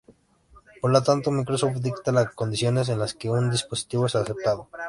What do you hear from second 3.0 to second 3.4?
que